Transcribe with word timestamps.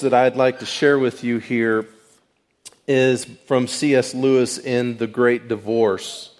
that 0.00 0.14
I'd 0.14 0.36
like 0.36 0.60
to 0.60 0.66
share 0.66 0.98
with 0.98 1.24
you 1.24 1.38
here 1.38 1.86
is 2.86 3.24
from 3.46 3.66
C.S. 3.66 4.14
Lewis 4.14 4.58
in 4.58 4.96
The 4.96 5.06
Great 5.06 5.48
Divorce. 5.48 6.34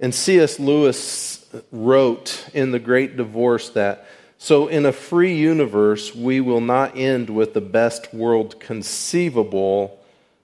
And 0.00 0.14
C.S. 0.14 0.58
Lewis 0.58 1.48
wrote 1.70 2.48
in 2.52 2.72
The 2.72 2.78
Great 2.78 3.16
Divorce 3.16 3.70
that 3.70 4.06
so 4.42 4.66
in 4.66 4.86
a 4.86 4.92
free 4.92 5.36
universe, 5.36 6.12
we 6.12 6.40
will 6.40 6.60
not 6.60 6.96
end 6.96 7.30
with 7.30 7.54
the 7.54 7.60
best 7.60 8.12
world 8.12 8.58
conceivable, 8.58 10.00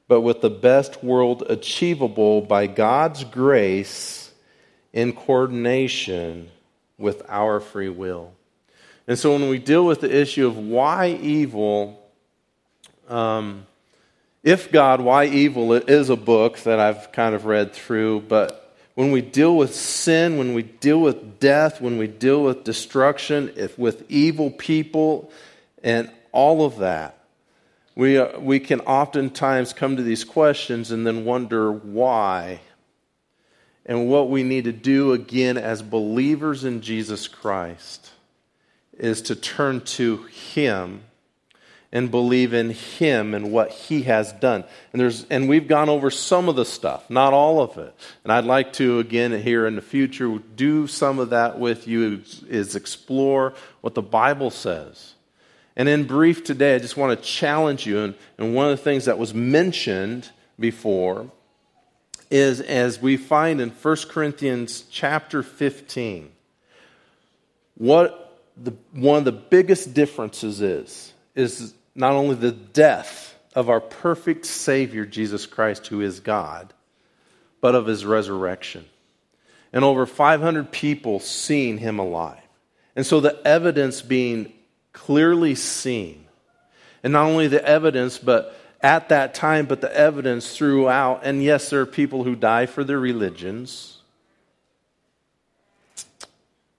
but 0.06 0.20
with 0.20 0.40
the 0.40 0.50
best 0.50 1.02
world 1.02 1.42
achievable 1.48 2.40
by 2.40 2.68
God's 2.68 3.24
grace 3.24 4.32
in 4.92 5.12
coordination 5.12 6.48
with 6.96 7.22
our 7.28 7.58
free 7.58 7.88
will. 7.88 8.32
And 9.08 9.18
so 9.18 9.32
when 9.32 9.48
we 9.48 9.58
deal 9.58 9.84
with 9.84 10.00
the 10.00 10.16
issue 10.16 10.46
of 10.46 10.56
why 10.56 11.08
evil, 11.08 12.00
um, 13.08 13.66
if 14.42 14.70
God, 14.70 15.00
why 15.00 15.26
evil, 15.26 15.72
it 15.72 15.88
is 15.88 16.10
a 16.10 16.16
book 16.16 16.58
that 16.60 16.78
I've 16.78 17.12
kind 17.12 17.34
of 17.34 17.44
read 17.44 17.72
through, 17.72 18.20
but 18.22 18.74
when 18.94 19.12
we 19.12 19.20
deal 19.20 19.56
with 19.56 19.74
sin, 19.74 20.38
when 20.38 20.54
we 20.54 20.62
deal 20.62 21.00
with 21.00 21.38
death, 21.38 21.80
when 21.80 21.98
we 21.98 22.06
deal 22.06 22.42
with 22.42 22.64
destruction, 22.64 23.52
if 23.56 23.78
with 23.78 24.04
evil 24.10 24.50
people, 24.50 25.30
and 25.84 26.10
all 26.32 26.64
of 26.64 26.78
that, 26.78 27.18
we, 27.94 28.18
uh, 28.18 28.38
we 28.38 28.60
can 28.60 28.80
oftentimes 28.80 29.72
come 29.72 29.96
to 29.96 30.02
these 30.02 30.24
questions 30.24 30.90
and 30.90 31.06
then 31.06 31.24
wonder 31.24 31.70
why. 31.72 32.60
And 33.86 34.08
what 34.08 34.30
we 34.30 34.42
need 34.42 34.64
to 34.64 34.72
do 34.72 35.12
again 35.12 35.56
as 35.56 35.80
believers 35.82 36.64
in 36.64 36.80
Jesus 36.80 37.26
Christ 37.26 38.10
is 38.98 39.22
to 39.22 39.34
turn 39.34 39.80
to 39.80 40.24
Him 40.24 41.02
and 41.90 42.10
believe 42.10 42.52
in 42.52 42.70
Him 42.70 43.34
and 43.34 43.50
what 43.50 43.70
He 43.70 44.02
has 44.02 44.32
done. 44.34 44.64
And, 44.92 45.00
there's, 45.00 45.24
and 45.24 45.48
we've 45.48 45.66
gone 45.66 45.88
over 45.88 46.10
some 46.10 46.48
of 46.48 46.56
the 46.56 46.64
stuff, 46.64 47.08
not 47.08 47.32
all 47.32 47.62
of 47.62 47.78
it. 47.78 47.94
And 48.24 48.32
I'd 48.32 48.44
like 48.44 48.74
to, 48.74 48.98
again, 48.98 49.32
here 49.40 49.66
in 49.66 49.74
the 49.74 49.82
future, 49.82 50.38
do 50.56 50.86
some 50.86 51.18
of 51.18 51.30
that 51.30 51.58
with 51.58 51.88
you, 51.88 52.22
is 52.48 52.76
explore 52.76 53.54
what 53.80 53.94
the 53.94 54.02
Bible 54.02 54.50
says. 54.50 55.14
And 55.76 55.88
in 55.88 56.04
brief 56.04 56.44
today, 56.44 56.74
I 56.74 56.78
just 56.78 56.96
want 56.96 57.18
to 57.18 57.24
challenge 57.24 57.86
you. 57.86 58.00
And, 58.00 58.14
and 58.36 58.54
one 58.54 58.70
of 58.70 58.76
the 58.76 58.82
things 58.82 59.06
that 59.06 59.16
was 59.16 59.32
mentioned 59.32 60.28
before 60.58 61.30
is 62.30 62.60
as 62.60 63.00
we 63.00 63.16
find 63.16 63.60
in 63.60 63.70
1 63.70 63.96
Corinthians 64.08 64.82
chapter 64.90 65.42
15, 65.42 66.30
what 67.76 68.42
the, 68.56 68.72
one 68.92 69.18
of 69.18 69.24
the 69.24 69.32
biggest 69.32 69.94
differences 69.94 70.60
is, 70.60 71.12
is 71.34 71.74
not 71.98 72.12
only 72.12 72.36
the 72.36 72.52
death 72.52 73.34
of 73.54 73.68
our 73.68 73.80
perfect 73.80 74.46
Savior, 74.46 75.04
Jesus 75.04 75.46
Christ, 75.46 75.86
who 75.88 76.00
is 76.00 76.20
God, 76.20 76.72
but 77.60 77.74
of 77.74 77.86
his 77.86 78.04
resurrection. 78.04 78.84
And 79.72 79.84
over 79.84 80.06
500 80.06 80.70
people 80.70 81.20
seeing 81.20 81.78
him 81.78 81.98
alive. 81.98 82.40
And 82.96 83.04
so 83.04 83.20
the 83.20 83.38
evidence 83.46 84.00
being 84.00 84.52
clearly 84.92 85.54
seen. 85.54 86.24
And 87.02 87.12
not 87.12 87.26
only 87.26 87.48
the 87.48 87.64
evidence, 87.64 88.18
but 88.18 88.56
at 88.80 89.10
that 89.10 89.34
time, 89.34 89.66
but 89.66 89.80
the 89.80 89.94
evidence 89.94 90.56
throughout. 90.56 91.20
And 91.24 91.42
yes, 91.42 91.70
there 91.70 91.80
are 91.80 91.86
people 91.86 92.24
who 92.24 92.34
die 92.34 92.66
for 92.66 92.84
their 92.84 92.98
religions 92.98 93.98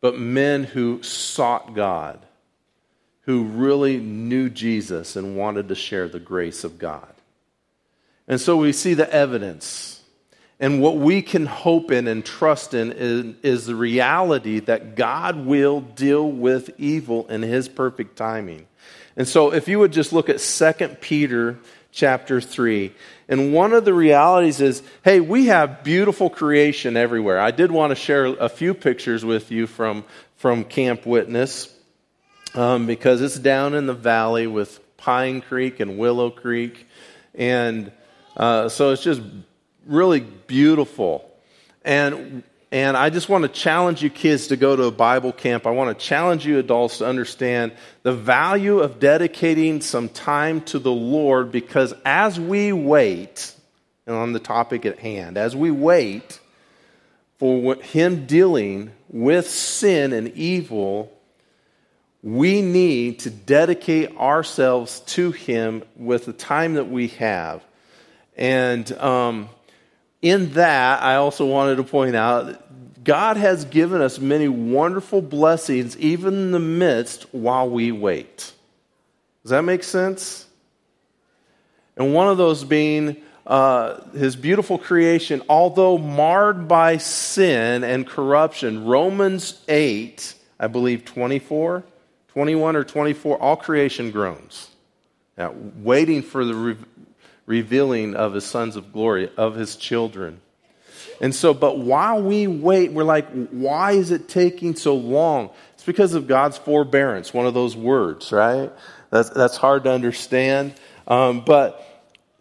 but 0.01 0.17
men 0.17 0.63
who 0.63 1.03
sought 1.03 1.73
God, 1.73 2.25
who 3.29 3.43
really 3.43 3.97
knew 3.97 4.49
Jesus 4.49 5.15
and 5.15 5.37
wanted 5.37 5.67
to 5.67 5.75
share 5.75 6.07
the 6.07 6.19
grace 6.19 6.63
of 6.63 6.79
God. 6.79 7.13
And 8.27 8.41
so 8.41 8.57
we 8.57 8.73
see 8.73 8.95
the 8.95 9.07
evidence. 9.13 10.01
And 10.59 10.81
what 10.81 10.97
we 10.97 11.21
can 11.21 11.45
hope 11.45 11.91
in 11.91 12.07
and 12.07 12.25
trust 12.25 12.73
in 12.73 12.91
is, 12.91 13.35
is, 13.43 13.65
the 13.67 13.75
reality 13.75 14.61
that 14.61 14.95
God 14.95 15.45
will 15.45 15.79
deal 15.79 16.27
with 16.27 16.71
evil 16.79 17.27
in 17.27 17.43
his 17.43 17.69
perfect 17.69 18.15
timing. 18.15 18.65
And 19.15 19.27
so 19.27 19.53
if 19.53 19.67
you 19.67 19.77
would 19.77 19.93
just 19.93 20.11
look 20.11 20.27
at 20.27 20.39
2 20.39 20.87
Peter 20.99 21.59
chapter 21.91 22.41
3. 22.41 22.91
And 23.27 23.53
one 23.53 23.73
of 23.73 23.85
the 23.85 23.93
realities 23.93 24.59
is 24.59 24.81
hey, 25.03 25.19
we 25.19 25.45
have 25.45 25.83
beautiful 25.83 26.31
creation 26.31 26.97
everywhere. 26.97 27.39
I 27.39 27.51
did 27.51 27.69
want 27.71 27.91
to 27.91 27.95
share 27.95 28.25
a 28.25 28.49
few 28.49 28.73
pictures 28.73 29.23
with 29.23 29.51
you 29.51 29.67
from, 29.67 30.03
from 30.37 30.63
Camp 30.63 31.05
Witness 31.05 31.75
um, 32.55 32.85
because 32.85 33.21
it's 33.21 33.37
down 33.37 33.73
in 33.73 33.85
the 33.85 33.93
valley 33.93 34.47
with 34.47 34.79
Pine 34.97 35.41
Creek 35.41 35.79
and 35.79 35.97
Willow 35.97 36.29
Creek. 36.29 36.87
And 37.35 37.91
uh, 38.35 38.69
so 38.69 38.91
it's 38.91 39.03
just 39.03 39.21
really 39.85 40.19
beautiful. 40.19 41.29
And 41.83 42.43
and 42.71 42.95
I 42.95 43.09
just 43.09 43.29
want 43.29 43.41
to 43.43 43.49
challenge 43.49 44.03
you 44.03 44.11
kids 44.11 44.47
to 44.47 44.55
go 44.55 44.75
to 44.75 44.83
a 44.83 44.91
Bible 44.91 45.33
camp. 45.33 45.65
I 45.65 45.71
want 45.71 45.97
to 45.97 46.05
challenge 46.05 46.45
you 46.45 46.59
adults 46.59 46.99
to 46.99 47.07
understand 47.07 47.71
the 48.03 48.13
value 48.13 48.79
of 48.79 48.99
dedicating 48.99 49.81
some 49.81 50.07
time 50.07 50.61
to 50.65 50.77
the 50.77 50.91
Lord 50.91 51.51
because 51.51 51.95
as 52.05 52.39
we 52.39 52.71
wait, 52.71 53.53
and 54.05 54.15
on 54.15 54.33
the 54.33 54.39
topic 54.39 54.85
at 54.85 54.99
hand, 54.99 55.35
as 55.35 55.55
we 55.55 55.71
wait 55.71 56.39
for 57.39 57.75
Him 57.75 58.27
dealing 58.27 58.91
with 59.09 59.49
sin 59.49 60.13
and 60.13 60.27
evil, 60.35 61.11
we 62.21 62.61
need 62.61 63.19
to 63.19 63.29
dedicate 63.29 64.15
ourselves 64.17 64.99
to 65.01 65.31
Him 65.31 65.83
with 65.95 66.25
the 66.25 66.33
time 66.33 66.75
that 66.75 66.89
we 66.89 67.07
have. 67.09 67.63
And, 68.35 68.91
um, 68.93 69.49
in 70.21 70.53
that, 70.53 71.01
I 71.01 71.15
also 71.15 71.45
wanted 71.45 71.77
to 71.77 71.83
point 71.83 72.15
out 72.15 73.03
God 73.03 73.37
has 73.37 73.63
given 73.65 74.01
us 74.01 74.19
many 74.19 74.49
wonderful 74.49 75.21
blessings, 75.21 75.97
even 75.97 76.33
in 76.33 76.51
the 76.51 76.59
midst 76.59 77.33
while 77.33 77.69
we 77.69 77.91
wait. 77.91 78.51
Does 79.43 79.51
that 79.51 79.63
make 79.63 79.83
sense? 79.83 80.45
And 81.95 82.13
one 82.13 82.27
of 82.27 82.37
those 82.37 82.63
being 82.63 83.17
uh, 83.47 84.01
his 84.11 84.35
beautiful 84.35 84.77
creation, 84.77 85.41
although 85.49 85.97
marred 85.97 86.67
by 86.67 86.97
sin 86.97 87.83
and 87.83 88.05
corruption. 88.05 88.85
Romans 88.85 89.59
8, 89.67 90.35
I 90.59 90.67
believe 90.67 91.03
24, 91.03 91.83
21 92.33 92.75
or 92.75 92.83
24, 92.83 93.41
all 93.41 93.55
creation 93.55 94.11
groans. 94.11 94.69
Now, 95.37 95.53
waiting 95.77 96.21
for 96.21 96.45
the 96.45 96.77
revealing 97.45 98.15
of 98.15 98.33
his 98.33 98.45
sons 98.45 98.75
of 98.75 98.91
glory, 98.93 99.31
of 99.37 99.55
his 99.55 99.75
children. 99.75 100.41
And 101.21 101.33
so, 101.33 101.53
but 101.53 101.79
while 101.79 102.21
we 102.21 102.47
wait, 102.47 102.91
we're 102.91 103.03
like, 103.03 103.29
why 103.49 103.93
is 103.93 104.11
it 104.11 104.29
taking 104.29 104.75
so 104.75 104.95
long? 104.95 105.49
It's 105.73 105.83
because 105.83 106.13
of 106.13 106.27
God's 106.27 106.57
forbearance, 106.57 107.33
one 107.33 107.45
of 107.45 107.53
those 107.53 107.75
words, 107.75 108.31
right? 108.31 108.71
That's, 109.09 109.29
that's 109.29 109.57
hard 109.57 109.85
to 109.85 109.91
understand. 109.91 110.73
Um, 111.07 111.43
but 111.43 111.85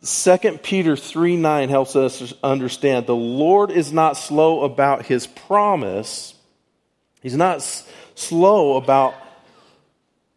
2 0.04 0.58
Peter 0.62 0.96
3 0.96 1.36
9 1.36 1.68
helps 1.68 1.96
us 1.96 2.32
understand 2.42 3.06
the 3.06 3.16
Lord 3.16 3.70
is 3.70 3.92
not 3.92 4.16
slow 4.16 4.62
about 4.62 5.06
his 5.06 5.26
promise. 5.26 6.34
He's 7.20 7.36
not 7.36 7.56
s- 7.56 7.88
slow 8.14 8.76
about 8.76 9.14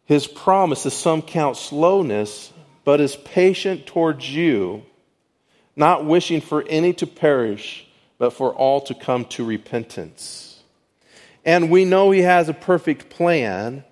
his 0.04 0.26
promise, 0.26 0.84
as 0.86 0.94
some 0.94 1.22
count 1.22 1.56
slowness, 1.56 2.52
but 2.84 3.00
is 3.00 3.16
patient 3.16 3.86
towards 3.86 4.32
you, 4.34 4.82
not 5.76 6.04
wishing 6.04 6.40
for 6.40 6.64
any 6.68 6.92
to 6.94 7.06
perish, 7.06 7.86
but 8.18 8.32
for 8.32 8.52
all 8.52 8.80
to 8.82 8.94
come 8.94 9.24
to 9.26 9.44
repentance. 9.44 10.60
And 11.44 11.70
we 11.70 11.84
know 11.84 12.10
He 12.10 12.22
has 12.22 12.48
a 12.48 12.54
perfect 12.54 13.10
plan. 13.10 13.84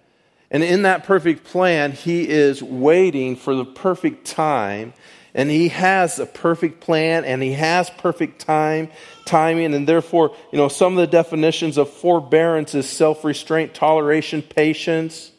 And 0.51 0.65
in 0.65 0.83
that 0.83 1.05
perfect 1.05 1.45
plan, 1.45 1.93
He 1.93 2.29
is 2.29 2.63
waiting 2.63 3.37
for 3.37 3.55
the 3.55 3.65
perfect 3.65 4.27
time. 4.27 4.93
And 5.33 5.49
He 5.49 5.69
has 5.69 6.19
a 6.19 6.27
perfect 6.27 6.81
plan 6.81 7.25
and 7.25 7.43
He 7.43 7.53
has 7.53 7.89
perfect 7.89 8.41
time, 8.41 8.91
timing. 9.27 9.75
And 9.75 9.89
therefore, 9.89 10.35
you 10.53 10.59
know, 10.59 10.69
some 10.69 10.93
of 10.93 10.99
the 10.99 11.07
definitions 11.07 11.79
of 11.79 11.89
forbearance 11.89 12.75
is 12.75 12.89
self 12.89 13.25
restraint, 13.25 13.75
toleration, 13.75 14.43
patience 14.43 15.31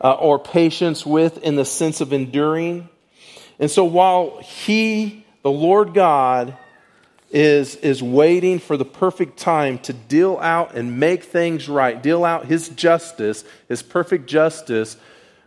uh, 0.00 0.14
or 0.14 0.38
patience 0.38 1.04
with 1.04 1.38
in 1.38 1.56
the 1.56 1.64
sense 1.64 2.00
of 2.00 2.12
enduring. 2.12 2.88
And 3.58 3.70
so 3.70 3.84
while 3.84 4.38
He, 4.40 5.26
the 5.42 5.50
Lord 5.50 5.94
God, 5.94 6.56
is, 7.30 7.76
is 7.76 8.02
waiting 8.02 8.58
for 8.58 8.76
the 8.76 8.84
perfect 8.84 9.38
time 9.38 9.78
to 9.80 9.92
deal 9.92 10.38
out 10.40 10.74
and 10.74 10.98
make 10.98 11.24
things 11.24 11.68
right, 11.68 12.02
deal 12.02 12.24
out 12.24 12.46
His 12.46 12.68
justice, 12.70 13.44
His 13.68 13.82
perfect 13.82 14.26
justice, 14.26 14.96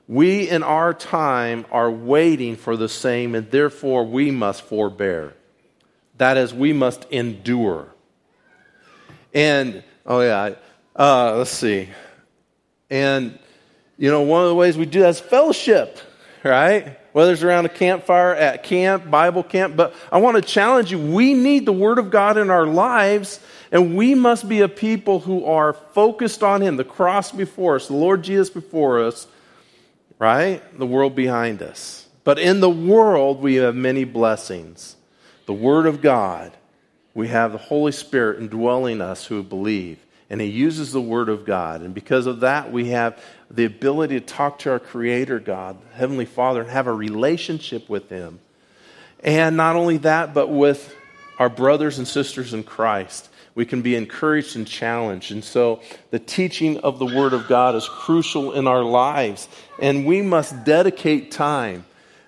we 0.08 0.50
in 0.50 0.62
our 0.62 0.94
time 0.94 1.66
are 1.72 1.90
waiting 1.90 2.58
for 2.58 2.76
the 2.76 2.90
same, 2.90 3.34
and 3.34 3.50
therefore 3.50 4.06
we 4.06 4.30
must 4.30 4.62
forbear. 4.64 5.34
That 6.18 6.36
is, 6.36 6.54
we 6.54 6.74
must 6.74 7.06
endure. 7.10 7.88
And, 9.34 9.84
oh 10.06 10.20
yeah, 10.20 10.56
uh, 10.96 11.38
let's 11.38 11.52
see. 11.52 11.88
And 12.90 13.40
you 14.02 14.10
know, 14.10 14.22
one 14.22 14.42
of 14.42 14.50
the 14.50 14.56
ways 14.56 14.80
we 14.80 14.88
do 14.88 15.02
that 15.02 15.10
is 15.10 15.20
fellowship, 15.20 16.00
right? 16.44 16.98
Whether 17.14 17.34
it's 17.34 17.44
around 17.44 17.68
a 17.68 17.70
campfire, 17.70 18.34
at 18.34 18.64
camp, 18.64 19.12
Bible 19.12 19.44
camp, 19.44 19.76
but 19.76 19.94
I 20.12 20.18
want 20.18 20.38
to 20.38 20.42
challenge 20.42 20.92
you. 20.92 20.98
We 20.98 21.36
need 21.36 21.68
the 21.68 21.72
Word 21.72 22.00
of 22.00 22.10
God 22.10 22.36
in 22.40 22.50
our 22.50 22.66
lives, 22.66 23.40
and 23.72 23.96
we 23.96 24.16
must 24.16 24.50
be 24.50 24.62
a 24.62 24.68
people 24.68 25.20
who 25.20 25.46
are 25.46 25.74
focused 25.74 26.42
on 26.42 26.62
Him, 26.64 26.78
the 26.78 26.84
cross 26.84 27.32
before 27.32 27.76
us, 27.76 27.90
the 27.90 27.94
Lord 27.94 28.24
Jesus 28.24 28.50
before 28.50 29.04
us, 29.04 29.28
right? 30.18 30.64
The 30.80 30.88
world 30.88 31.16
behind 31.16 31.62
us. 31.62 32.08
But 32.24 32.40
in 32.40 32.60
the 32.60 32.72
world, 32.72 33.40
we 33.40 33.56
have 33.56 33.76
many 33.76 34.04
blessings. 34.04 34.96
The 35.46 35.54
Word 35.54 35.86
of 35.86 36.02
God, 36.02 36.52
we 37.14 37.28
have 37.28 37.52
the 37.52 37.60
Holy 37.60 37.92
Spirit 37.92 38.40
indwelling 38.40 39.00
us 39.00 39.28
who 39.28 39.44
believe 39.44 40.00
and 40.32 40.40
he 40.40 40.48
uses 40.48 40.94
the 40.94 41.02
Word 41.02 41.28
of 41.28 41.44
God. 41.44 41.82
And 41.82 41.94
because 41.94 42.26
of 42.26 42.40
that, 42.40 42.72
we 42.72 42.88
have 42.92 43.22
the 43.52 43.66
ability 43.66 44.18
to 44.18 44.26
talk 44.26 44.60
to 44.60 44.72
our 44.72 44.80
Creator 44.80 45.42
God, 45.42 45.78
Heavenly 45.94 46.24
Father, 46.24 46.62
and 46.62 46.70
have 46.70 46.88
a 46.88 46.94
relationship 46.94 47.90
with 47.90 48.08
Him. 48.08 48.40
And 49.22 49.58
not 49.58 49.76
only 49.76 49.98
that, 49.98 50.34
but 50.34 50.48
with 50.48 50.96
our 51.38 51.50
brothers 51.50 51.98
and 51.98 52.08
sisters 52.08 52.54
in 52.54 52.64
Christ. 52.64 53.28
We 53.56 53.66
can 53.66 53.82
be 53.82 53.98
encouraged 53.98 54.56
and 54.56 54.66
challenged. 54.66 55.34
And 55.34 55.44
so 55.44 55.82
the 56.12 56.20
teaching 56.20 56.78
of 56.78 56.98
the 56.98 57.08
Word 57.08 57.34
of 57.34 57.50
God 57.50 57.76
is 57.76 57.90
crucial 57.90 58.54
in 58.54 58.68
our 58.68 58.86
lives. 58.86 59.50
And 59.82 60.06
we 60.06 60.22
must 60.22 60.64
dedicate 60.64 61.32
time 61.32 61.84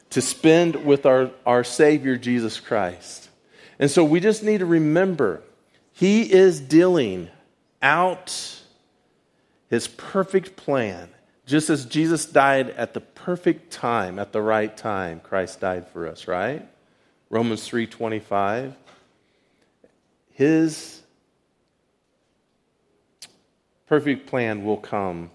to 0.10 0.22
spend 0.22 0.84
with 0.84 1.06
our, 1.06 1.32
our 1.46 1.64
Savior, 1.64 2.18
Jesus 2.18 2.60
Christ. 2.60 3.30
And 3.80 3.90
so 3.90 4.04
we 4.04 4.20
just 4.20 4.44
need 4.44 4.58
to 4.58 4.66
remember 4.66 5.42
He 5.94 6.30
is 6.30 6.60
dealing 6.60 7.30
out 7.84 8.62
his 9.70 9.88
perfect 9.88 10.56
plan. 10.56 11.10
Just 11.46 11.70
as 11.70 11.86
Jesus 11.86 12.26
died 12.26 12.70
at 12.72 12.94
the 12.94 13.02
perfect 13.02 13.72
time, 13.72 14.18
at 14.18 14.32
the 14.32 14.42
right 14.42 14.76
time, 14.76 15.20
Christ 15.20 15.60
died 15.60 15.88
for 15.90 16.08
us, 16.08 16.28
right? 16.28 16.68
Romans 17.30 17.68
3:25. 17.68 18.76
His 20.32 21.02
perfect 23.86 24.26
plan 24.26 24.64
will 24.64 24.78
come 24.78 25.30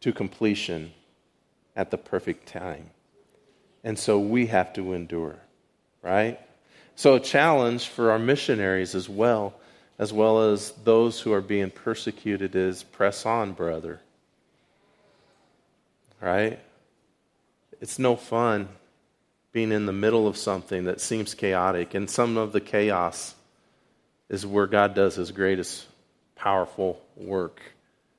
to 0.00 0.12
completion 0.12 0.92
at 1.76 1.90
the 1.90 1.98
perfect 1.98 2.48
time. 2.48 2.90
And 3.84 3.98
so 3.98 4.18
we 4.18 4.46
have 4.46 4.72
to 4.72 4.94
endure, 4.94 5.36
right? 6.02 6.40
So, 6.94 7.14
a 7.14 7.20
challenge 7.20 7.88
for 7.88 8.10
our 8.10 8.18
missionaries 8.18 8.94
as 8.94 9.08
well 9.08 9.54
as 9.98 10.12
well 10.12 10.50
as 10.50 10.72
those 10.84 11.20
who 11.20 11.32
are 11.32 11.40
being 11.40 11.70
persecuted 11.70 12.54
is 12.54 12.82
press 12.82 13.24
on, 13.24 13.52
brother. 13.52 14.00
Right? 16.20 16.58
It's 17.80 17.98
no 17.98 18.16
fun 18.16 18.68
being 19.52 19.72
in 19.72 19.86
the 19.86 19.92
middle 19.92 20.26
of 20.26 20.36
something 20.36 20.84
that 20.84 21.00
seems 21.00 21.34
chaotic, 21.34 21.94
and 21.94 22.10
some 22.10 22.36
of 22.36 22.52
the 22.52 22.60
chaos 22.60 23.34
is 24.28 24.44
where 24.44 24.66
God 24.66 24.94
does 24.94 25.14
his 25.14 25.30
greatest 25.30 25.86
powerful 26.34 27.00
work, 27.16 27.60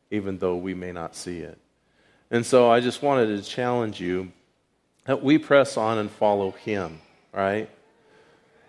even 0.10 0.40
though 0.40 0.56
we 0.56 0.74
may 0.74 0.92
not 0.92 1.16
see 1.16 1.40
it. 1.40 1.58
And 2.32 2.46
so 2.46 2.72
I 2.72 2.80
just 2.80 3.04
wanted 3.04 3.28
to 3.38 3.48
challenge 3.48 4.02
you 4.02 4.32
that 5.06 5.24
we 5.24 5.38
press 5.38 5.78
on 5.78 5.98
and 5.98 6.10
follow 6.10 6.52
him, 6.52 7.00
right? 7.32 7.70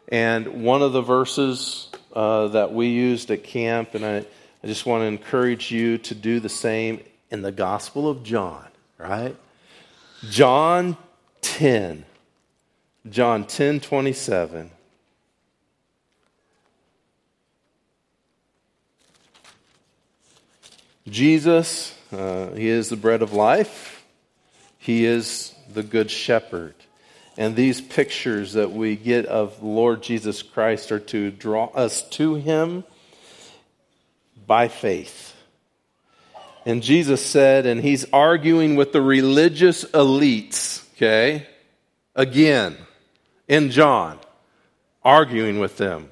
And 0.08 0.62
one 0.62 0.82
of 0.82 0.92
the 0.92 1.02
verses 1.02 1.90
uh, 2.18 2.48
that 2.48 2.72
we 2.72 2.88
used 2.88 3.30
at 3.30 3.44
camp, 3.44 3.94
and 3.94 4.04
I, 4.04 4.16
I 4.64 4.66
just 4.66 4.86
want 4.86 5.02
to 5.02 5.04
encourage 5.04 5.70
you 5.70 5.98
to 5.98 6.16
do 6.16 6.40
the 6.40 6.48
same 6.48 7.00
in 7.30 7.42
the 7.42 7.52
Gospel 7.52 8.08
of 8.08 8.24
John, 8.24 8.66
right? 8.98 9.36
John 10.28 10.96
10. 11.42 12.04
John 13.08 13.44
10 13.44 13.78
27. 13.78 14.72
Jesus, 21.08 21.96
uh, 22.10 22.50
He 22.50 22.66
is 22.66 22.88
the 22.88 22.96
bread 22.96 23.22
of 23.22 23.32
life. 23.32 24.04
He 24.76 25.04
is 25.04 25.54
the 25.72 25.84
good 25.84 26.10
shepherd. 26.10 26.74
And 27.38 27.54
these 27.54 27.80
pictures 27.80 28.54
that 28.54 28.72
we 28.72 28.96
get 28.96 29.24
of 29.26 29.62
Lord 29.62 30.02
Jesus 30.02 30.42
Christ 30.42 30.90
are 30.90 30.98
to 30.98 31.30
draw 31.30 31.66
us 31.66 32.02
to 32.10 32.34
Him 32.34 32.82
by 34.44 34.66
faith. 34.66 35.36
And 36.66 36.82
Jesus 36.82 37.24
said, 37.24 37.64
and 37.64 37.80
He's 37.80 38.04
arguing 38.12 38.74
with 38.74 38.92
the 38.92 39.00
religious 39.00 39.84
elites, 39.84 40.84
okay? 40.94 41.46
Again, 42.16 42.76
in 43.46 43.70
John, 43.70 44.18
arguing 45.04 45.60
with 45.60 45.76
them, 45.76 46.08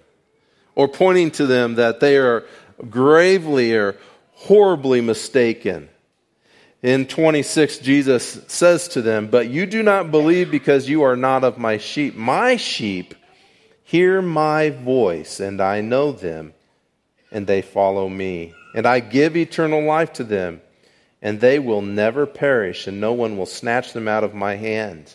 or 0.76 0.86
pointing 0.86 1.32
to 1.32 1.46
them 1.46 1.74
that 1.74 1.98
they 1.98 2.18
are 2.18 2.46
gravely 2.88 3.74
or 3.74 3.96
horribly 4.30 5.00
mistaken 5.00 5.88
in 6.86 7.04
26, 7.04 7.78
Jesus 7.78 8.40
says 8.46 8.86
to 8.88 9.02
them, 9.02 9.26
But 9.26 9.48
you 9.48 9.66
do 9.66 9.82
not 9.82 10.12
believe 10.12 10.52
because 10.52 10.88
you 10.88 11.02
are 11.02 11.16
not 11.16 11.42
of 11.42 11.58
my 11.58 11.78
sheep. 11.78 12.14
My 12.14 12.54
sheep 12.54 13.12
hear 13.82 14.22
my 14.22 14.70
voice, 14.70 15.40
and 15.40 15.60
I 15.60 15.80
know 15.80 16.12
them, 16.12 16.54
and 17.32 17.44
they 17.44 17.60
follow 17.60 18.08
me. 18.08 18.54
And 18.72 18.86
I 18.86 19.00
give 19.00 19.36
eternal 19.36 19.82
life 19.82 20.12
to 20.12 20.24
them, 20.24 20.60
and 21.20 21.40
they 21.40 21.58
will 21.58 21.82
never 21.82 22.24
perish, 22.24 22.86
and 22.86 23.00
no 23.00 23.12
one 23.14 23.36
will 23.36 23.46
snatch 23.46 23.92
them 23.92 24.06
out 24.06 24.22
of 24.22 24.32
my 24.32 24.54
hand. 24.54 25.12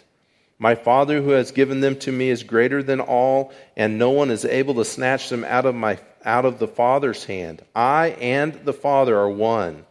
My 0.59 0.75
Father 0.75 1.21
who 1.21 1.29
has 1.29 1.53
given 1.53 1.79
them 1.79 1.95
to 1.99 2.11
me 2.11 2.31
is 2.31 2.43
greater 2.43 2.83
than 2.83 2.99
all, 2.99 3.53
and 3.77 3.97
no 3.97 4.09
one 4.09 4.29
is 4.29 4.43
able 4.43 4.73
to 4.73 4.83
snatch 4.83 5.29
them 5.29 5.45
out 5.45 5.65
of 5.65 5.73
my 5.73 5.99
out 6.25 6.43
of 6.43 6.59
the 6.59 6.67
Father's 6.67 7.23
hand. 7.23 7.63
I 7.73 8.09
and 8.09 8.55
the 8.65 8.73
Father 8.73 9.17
are 9.17 9.29
one. 9.29 9.85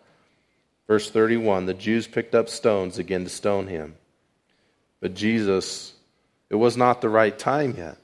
Verse 0.90 1.08
31 1.08 1.66
the 1.66 1.74
Jews 1.74 2.08
picked 2.08 2.34
up 2.34 2.48
stones 2.48 2.98
again 2.98 3.22
to 3.22 3.30
stone 3.30 3.68
him. 3.68 3.94
But 4.98 5.14
Jesus, 5.14 5.92
it 6.48 6.56
was 6.56 6.76
not 6.76 7.00
the 7.00 7.08
right 7.08 7.38
time 7.38 7.76
yet. 7.78 7.96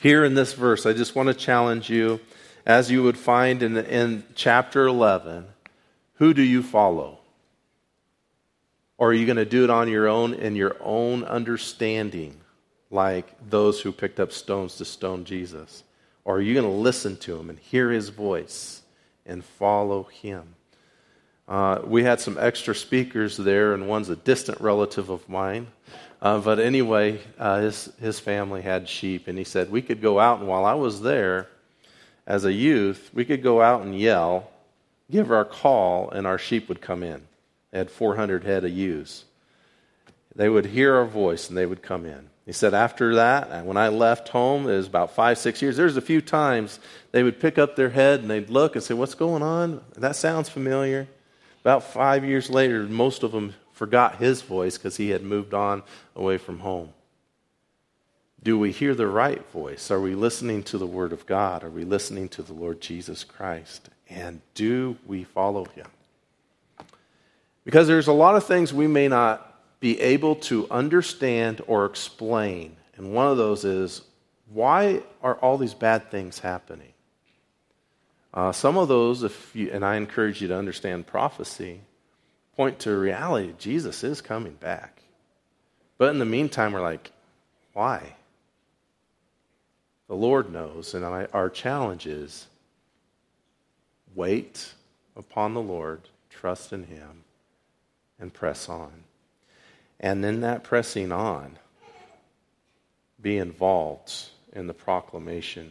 Here 0.00 0.24
in 0.24 0.34
this 0.34 0.54
verse, 0.54 0.86
I 0.86 0.92
just 0.92 1.14
want 1.14 1.28
to 1.28 1.34
challenge 1.34 1.88
you, 1.88 2.18
as 2.66 2.90
you 2.90 3.04
would 3.04 3.16
find 3.16 3.62
in, 3.62 3.76
in 3.76 4.24
chapter 4.34 4.88
11, 4.88 5.46
who 6.14 6.34
do 6.34 6.42
you 6.42 6.64
follow? 6.64 7.20
Or 8.98 9.10
are 9.10 9.14
you 9.14 9.24
going 9.24 9.36
to 9.36 9.44
do 9.44 9.62
it 9.62 9.70
on 9.70 9.88
your 9.88 10.08
own 10.08 10.34
in 10.34 10.56
your 10.56 10.76
own 10.80 11.22
understanding, 11.22 12.40
like 12.90 13.36
those 13.48 13.80
who 13.80 13.92
picked 13.92 14.18
up 14.18 14.32
stones 14.32 14.78
to 14.78 14.84
stone 14.84 15.24
Jesus? 15.24 15.84
Or 16.24 16.38
are 16.38 16.42
you 16.42 16.54
going 16.54 16.66
to 16.66 16.72
listen 16.72 17.16
to 17.18 17.38
him 17.38 17.50
and 17.50 17.58
hear 17.60 17.92
his 17.92 18.08
voice 18.08 18.82
and 19.24 19.44
follow 19.44 20.02
him? 20.02 20.56
Uh, 21.46 21.80
we 21.84 22.02
had 22.02 22.20
some 22.20 22.38
extra 22.38 22.74
speakers 22.74 23.36
there, 23.36 23.74
and 23.74 23.86
one's 23.86 24.08
a 24.08 24.16
distant 24.16 24.60
relative 24.60 25.10
of 25.10 25.28
mine. 25.28 25.66
Uh, 26.22 26.38
but 26.38 26.58
anyway, 26.58 27.20
uh, 27.38 27.60
his, 27.60 27.92
his 28.00 28.18
family 28.18 28.62
had 28.62 28.88
sheep, 28.88 29.28
and 29.28 29.36
he 29.36 29.44
said 29.44 29.70
we 29.70 29.82
could 29.82 30.00
go 30.00 30.18
out, 30.18 30.38
and 30.38 30.48
while 30.48 30.64
I 30.64 30.74
was 30.74 31.02
there 31.02 31.48
as 32.26 32.46
a 32.46 32.52
youth, 32.52 33.10
we 33.12 33.26
could 33.26 33.42
go 33.42 33.60
out 33.60 33.82
and 33.82 33.98
yell, 33.98 34.50
give 35.10 35.30
our 35.30 35.44
call, 35.44 36.08
and 36.10 36.26
our 36.26 36.38
sheep 36.38 36.68
would 36.68 36.80
come 36.80 37.02
in. 37.02 37.20
They 37.70 37.78
had 37.78 37.90
400 37.90 38.44
head 38.44 38.64
of 38.64 38.70
ewes. 38.70 39.24
They 40.34 40.48
would 40.48 40.66
hear 40.66 40.94
our 40.94 41.04
voice, 41.04 41.48
and 41.48 41.58
they 41.58 41.66
would 41.66 41.82
come 41.82 42.06
in. 42.06 42.30
He 42.46 42.52
said 42.52 42.74
after 42.74 43.14
that, 43.16 43.64
when 43.64 43.76
I 43.76 43.88
left 43.88 44.28
home, 44.28 44.68
it 44.68 44.76
was 44.76 44.86
about 44.86 45.14
five, 45.14 45.38
six 45.38 45.62
years, 45.62 45.76
there's 45.76 45.96
a 45.96 46.02
few 46.02 46.20
times 46.20 46.78
they 47.12 47.22
would 47.22 47.40
pick 47.40 47.58
up 47.58 47.76
their 47.76 47.88
head 47.90 48.20
and 48.20 48.30
they'd 48.30 48.50
look 48.50 48.76
and 48.76 48.84
say, 48.84 48.92
What's 48.92 49.14
going 49.14 49.42
on? 49.42 49.82
That 49.96 50.14
sounds 50.14 50.50
familiar. 50.50 51.08
About 51.64 51.82
five 51.82 52.26
years 52.26 52.50
later, 52.50 52.82
most 52.82 53.22
of 53.22 53.32
them 53.32 53.54
forgot 53.72 54.16
his 54.16 54.42
voice 54.42 54.76
because 54.76 54.98
he 54.98 55.08
had 55.10 55.22
moved 55.22 55.54
on 55.54 55.82
away 56.14 56.36
from 56.36 56.58
home. 56.58 56.90
Do 58.42 58.58
we 58.58 58.70
hear 58.70 58.94
the 58.94 59.06
right 59.06 59.42
voice? 59.50 59.90
Are 59.90 60.00
we 60.00 60.14
listening 60.14 60.62
to 60.64 60.76
the 60.76 60.86
Word 60.86 61.14
of 61.14 61.24
God? 61.24 61.64
Are 61.64 61.70
we 61.70 61.84
listening 61.84 62.28
to 62.30 62.42
the 62.42 62.52
Lord 62.52 62.82
Jesus 62.82 63.24
Christ? 63.24 63.88
And 64.10 64.42
do 64.52 64.98
we 65.06 65.24
follow 65.24 65.64
him? 65.64 65.86
Because 67.64 67.88
there's 67.88 68.08
a 68.08 68.12
lot 68.12 68.36
of 68.36 68.44
things 68.44 68.74
we 68.74 68.86
may 68.86 69.08
not 69.08 69.80
be 69.80 69.98
able 70.02 70.34
to 70.34 70.70
understand 70.70 71.62
or 71.66 71.86
explain. 71.86 72.76
And 72.96 73.14
one 73.14 73.28
of 73.28 73.38
those 73.38 73.64
is 73.64 74.02
why 74.52 75.02
are 75.22 75.36
all 75.36 75.56
these 75.56 75.72
bad 75.72 76.10
things 76.10 76.38
happening? 76.38 76.93
Uh, 78.34 78.50
some 78.50 78.76
of 78.76 78.88
those, 78.88 79.22
if 79.22 79.54
you, 79.54 79.70
and 79.70 79.84
I 79.84 79.94
encourage 79.94 80.42
you 80.42 80.48
to 80.48 80.56
understand 80.56 81.06
prophecy, 81.06 81.80
point 82.56 82.80
to 82.80 82.98
reality. 82.98 83.54
Jesus 83.58 84.02
is 84.02 84.20
coming 84.20 84.54
back. 84.54 85.02
But 85.98 86.10
in 86.10 86.18
the 86.18 86.24
meantime, 86.24 86.72
we're 86.72 86.80
like, 86.80 87.12
why? 87.72 88.16
The 90.08 90.16
Lord 90.16 90.52
knows, 90.52 90.94
and 90.94 91.04
I, 91.04 91.28
our 91.32 91.48
challenge 91.48 92.06
is 92.06 92.48
wait 94.16 94.74
upon 95.16 95.54
the 95.54 95.62
Lord, 95.62 96.00
trust 96.28 96.72
in 96.72 96.84
Him, 96.84 97.22
and 98.18 98.34
press 98.34 98.68
on. 98.68 98.92
And 100.00 100.24
in 100.24 100.40
that 100.40 100.64
pressing 100.64 101.12
on, 101.12 101.56
be 103.22 103.38
involved 103.38 104.12
in 104.52 104.66
the 104.66 104.74
proclamation. 104.74 105.70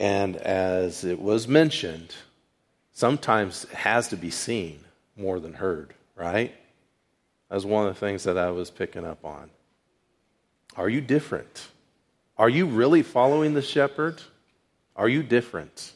And 0.00 0.36
as 0.36 1.04
it 1.04 1.20
was 1.20 1.46
mentioned, 1.46 2.14
sometimes 2.90 3.64
it 3.64 3.76
has 3.76 4.08
to 4.08 4.16
be 4.16 4.30
seen 4.30 4.80
more 5.14 5.38
than 5.38 5.52
heard, 5.52 5.92
right? 6.16 6.54
That's 7.50 7.66
one 7.66 7.86
of 7.86 7.92
the 7.92 8.00
things 8.00 8.24
that 8.24 8.38
I 8.38 8.50
was 8.50 8.70
picking 8.70 9.04
up 9.04 9.26
on. 9.26 9.50
Are 10.74 10.88
you 10.88 11.02
different? 11.02 11.68
Are 12.38 12.48
you 12.48 12.64
really 12.64 13.02
following 13.02 13.52
the 13.52 13.60
shepherd? 13.60 14.22
Are 14.96 15.08
you 15.08 15.22
different? 15.22 15.92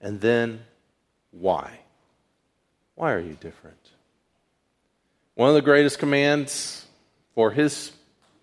And 0.00 0.20
then 0.20 0.60
why? 1.32 1.80
Why 2.94 3.12
are 3.12 3.20
you 3.20 3.36
different? 3.40 3.90
One 5.34 5.48
of 5.48 5.56
the 5.56 5.62
greatest 5.62 5.98
commands 5.98 6.86
for 7.34 7.50
his 7.50 7.90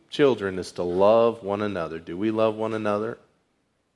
children 0.09 0.59
is 0.59 0.73
to 0.73 0.83
love 0.83 1.41
one 1.41 1.61
another. 1.61 1.99
Do 1.99 2.17
we 2.17 2.31
love 2.31 2.55
one 2.55 2.73
another, 2.73 3.17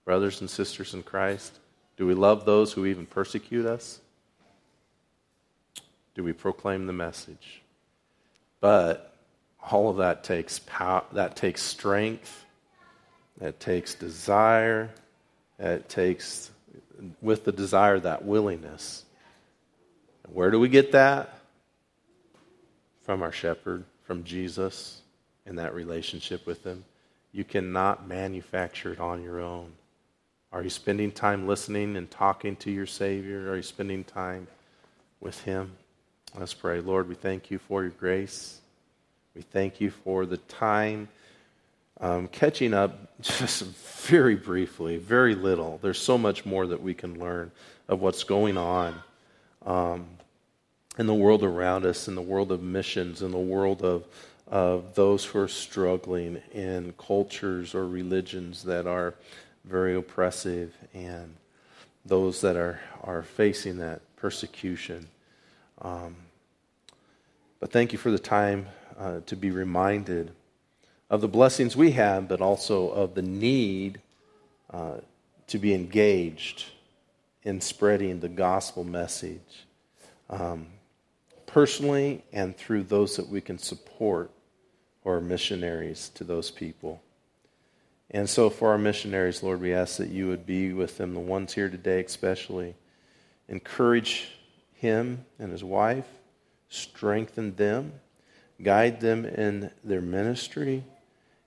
brothers 0.05 0.41
and 0.41 0.49
sisters 0.49 0.93
in 0.93 1.03
Christ? 1.03 1.59
Do 1.97 2.07
we 2.07 2.13
love 2.13 2.45
those 2.45 2.73
who 2.73 2.85
even 2.85 3.05
persecute 3.05 3.65
us? 3.65 3.99
Do 6.15 6.23
we 6.23 6.33
proclaim 6.33 6.87
the 6.87 6.93
message? 6.93 7.61
But 8.59 9.15
all 9.69 9.89
of 9.89 9.97
that 9.97 10.23
takes 10.23 10.59
power, 10.59 11.03
that 11.13 11.35
takes 11.35 11.61
strength, 11.61 12.45
that 13.37 13.59
takes 13.59 13.95
desire, 13.95 14.89
it 15.59 15.87
takes 15.89 16.51
with 17.21 17.45
the 17.45 17.51
desire 17.51 17.99
that 17.99 18.25
willingness. 18.25 19.05
Where 20.31 20.51
do 20.51 20.59
we 20.59 20.69
get 20.69 20.91
that? 20.93 21.33
From 23.03 23.21
our 23.21 23.31
shepherd, 23.31 23.83
from 24.03 24.23
Jesus, 24.23 25.01
in 25.45 25.55
that 25.55 25.73
relationship 25.73 26.45
with 26.45 26.63
him. 26.63 26.85
You 27.31 27.43
cannot 27.43 28.07
manufacture 28.07 28.93
it 28.93 28.99
on 28.99 29.23
your 29.23 29.39
own. 29.39 29.71
Are 30.53 30.61
you 30.61 30.69
spending 30.69 31.11
time 31.13 31.47
listening 31.47 31.95
and 31.95 32.11
talking 32.11 32.57
to 32.57 32.71
your 32.71 32.85
Savior? 32.85 33.49
Are 33.49 33.55
you 33.55 33.61
spending 33.61 34.03
time 34.03 34.47
with 35.21 35.41
Him? 35.43 35.71
Let's 36.37 36.53
pray. 36.53 36.81
Lord, 36.81 37.07
we 37.07 37.15
thank 37.15 37.49
you 37.49 37.57
for 37.57 37.83
your 37.83 37.91
grace. 37.91 38.59
We 39.33 39.43
thank 39.43 39.79
you 39.79 39.91
for 39.91 40.25
the 40.25 40.37
time 40.37 41.07
um, 42.01 42.27
catching 42.27 42.73
up 42.73 43.21
just 43.21 43.63
very 43.63 44.35
briefly, 44.35 44.97
very 44.97 45.35
little. 45.35 45.79
There's 45.81 45.99
so 46.01 46.17
much 46.17 46.45
more 46.45 46.67
that 46.67 46.81
we 46.81 46.93
can 46.93 47.17
learn 47.17 47.51
of 47.87 48.01
what's 48.01 48.25
going 48.25 48.57
on 48.57 48.95
um, 49.65 50.05
in 50.97 51.07
the 51.07 51.13
world 51.13 51.43
around 51.43 51.85
us, 51.85 52.09
in 52.09 52.15
the 52.15 52.21
world 52.21 52.51
of 52.51 52.61
missions, 52.61 53.21
in 53.21 53.31
the 53.31 53.37
world 53.37 53.83
of, 53.83 54.03
of 54.47 54.95
those 54.95 55.23
who 55.23 55.39
are 55.39 55.47
struggling 55.47 56.41
in 56.53 56.93
cultures 56.97 57.73
or 57.73 57.87
religions 57.87 58.63
that 58.63 58.85
are 58.85 59.13
very 59.65 59.95
oppressive 59.95 60.73
and 60.93 61.35
those 62.05 62.41
that 62.41 62.55
are, 62.55 62.79
are 63.03 63.23
facing 63.23 63.77
that 63.77 64.01
persecution. 64.15 65.07
Um, 65.81 66.15
but 67.59 67.71
thank 67.71 67.91
you 67.91 67.99
for 67.99 68.11
the 68.11 68.19
time 68.19 68.67
uh, 68.97 69.19
to 69.25 69.35
be 69.35 69.51
reminded 69.51 70.31
of 71.09 71.21
the 71.21 71.27
blessings 71.27 71.75
we 71.75 71.91
have, 71.91 72.27
but 72.27 72.41
also 72.41 72.89
of 72.89 73.13
the 73.15 73.21
need 73.21 73.99
uh, 74.71 74.97
to 75.47 75.59
be 75.59 75.73
engaged 75.73 76.65
in 77.43 77.59
spreading 77.59 78.19
the 78.19 78.29
gospel 78.29 78.83
message 78.83 79.65
um, 80.29 80.67
personally 81.45 82.23
and 82.31 82.55
through 82.55 82.83
those 82.83 83.17
that 83.17 83.27
we 83.27 83.41
can 83.41 83.57
support 83.57 84.31
or 85.03 85.19
missionaries 85.19 86.09
to 86.15 86.23
those 86.23 86.49
people. 86.49 87.01
And 88.13 88.29
so, 88.29 88.49
for 88.49 88.71
our 88.71 88.77
missionaries, 88.77 89.41
Lord, 89.41 89.61
we 89.61 89.73
ask 89.73 89.97
that 89.97 90.09
you 90.09 90.27
would 90.27 90.45
be 90.45 90.73
with 90.73 90.97
them, 90.97 91.13
the 91.13 91.19
ones 91.21 91.53
here 91.53 91.69
today 91.69 92.03
especially. 92.03 92.75
Encourage 93.47 94.29
him 94.73 95.25
and 95.39 95.49
his 95.51 95.63
wife, 95.63 96.07
strengthen 96.67 97.55
them, 97.55 97.93
guide 98.61 98.99
them 98.99 99.25
in 99.25 99.71
their 99.83 100.01
ministry, 100.01 100.83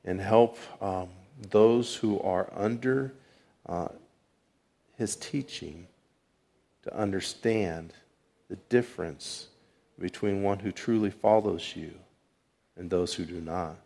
and 0.06 0.20
help 0.20 0.56
um, 0.80 1.08
those 1.50 1.96
who 1.96 2.18
are 2.20 2.50
under 2.56 3.12
uh, 3.66 3.88
his 4.96 5.16
teaching 5.16 5.86
to 6.82 6.96
understand 6.96 7.92
the 8.48 8.56
difference 8.70 9.48
between 9.98 10.42
one 10.42 10.58
who 10.58 10.72
truly 10.72 11.10
follows 11.10 11.74
you 11.76 11.92
and 12.76 12.88
those 12.88 13.12
who 13.14 13.24
do 13.24 13.40
not. 13.40 13.76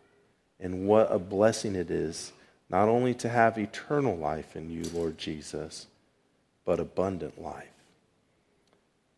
And 0.61 0.87
what 0.87 1.11
a 1.11 1.19
blessing 1.19 1.75
it 1.75 1.91
is 1.91 2.31
not 2.69 2.87
only 2.87 3.13
to 3.15 3.29
have 3.29 3.57
eternal 3.57 4.15
life 4.15 4.55
in 4.55 4.69
you, 4.69 4.83
Lord 4.93 5.17
Jesus, 5.17 5.87
but 6.65 6.79
abundant 6.79 7.41
life. 7.41 7.65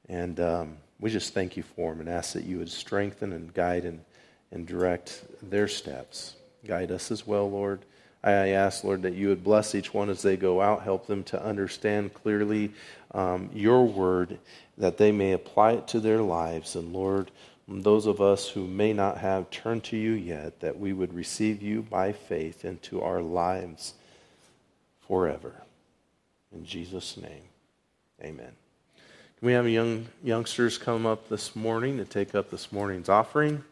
And 0.08 0.39
um, 0.39 0.77
we 1.00 1.10
just 1.10 1.34
thank 1.34 1.58
you 1.58 1.63
for 1.63 1.91
them 1.91 2.01
and 2.01 2.10
ask 2.10 2.34
that 2.34 2.46
you 2.46 2.58
would 2.60 2.70
strengthen 2.70 3.34
and 3.34 3.53
guide 3.53 3.86
and, 3.86 4.01
and 4.51 4.65
direct 4.65 5.24
their 5.41 5.67
steps. 5.67 6.36
Guide 6.65 6.91
us 6.91 7.12
as 7.12 7.25
well, 7.27 7.50
Lord. 7.50 7.79
I 8.24 8.31
ask, 8.31 8.84
Lord, 8.84 9.01
that 9.01 9.15
you 9.15 9.29
would 9.29 9.43
bless 9.43 9.74
each 9.74 9.93
one 9.93 10.10
as 10.10 10.22
they 10.22 10.38
go 10.38 10.62
out, 10.62 10.84
help 10.84 11.08
them 11.08 11.24
to 11.25 11.43
understand 11.43 12.13
clearly 12.13 12.72
um, 13.15 13.50
your 13.51 13.88
word, 13.88 14.38
that 14.77 14.98
they 14.98 15.12
may 15.12 15.31
apply 15.31 15.74
it 15.74 15.88
to 15.89 16.00
their 16.00 16.22
lives. 16.22 16.75
And 16.75 16.93
Lord, 16.93 17.31
those 17.68 18.06
of 18.06 18.22
us 18.22 18.50
who 18.50 18.68
may 18.68 18.94
not 18.94 19.18
have 19.18 19.50
turned 19.50 19.84
to 19.86 19.98
you 19.98 20.12
yet, 20.12 20.60
that 20.60 20.80
we 20.80 20.94
would 20.94 21.13
receive 21.13 21.62
you 21.62 21.82
by 21.82 22.12
faith 22.12 22.65
into 22.65 23.01
our 23.01 23.22
lives 23.22 23.94
forever. 25.08 25.53
In 26.53 26.65
Jesus' 26.65 27.18
name, 27.18 27.44
amen. 28.22 28.51
Can 29.39 29.48
we 29.48 29.53
have 29.53 29.68
young 29.68 30.08
youngsters 30.24 30.77
come 30.77 31.06
up 31.06 31.30
this 31.30 31.56
morning 31.56 31.98
to 31.98 32.06
take 32.06 32.36
up 32.36 32.51
this 32.51 32.72
morning's 32.72 33.10
offering? 33.10 33.63